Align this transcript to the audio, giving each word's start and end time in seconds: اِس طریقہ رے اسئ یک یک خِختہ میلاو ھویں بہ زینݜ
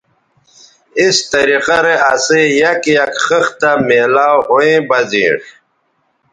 اِس 1.01 1.17
طریقہ 1.33 1.77
رے 1.85 1.95
اسئ 2.13 2.43
یک 2.61 2.81
یک 2.95 3.13
خِختہ 3.25 3.71
میلاو 3.87 4.37
ھویں 4.47 4.79
بہ 4.87 4.99
زینݜ 5.09 5.41